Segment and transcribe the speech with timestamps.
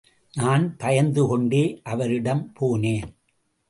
[0.33, 1.79] நான் பயந்து கொண்டே
[1.83, 3.09] அவரிடம் போனேன்.